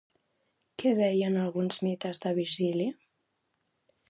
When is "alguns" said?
1.43-1.79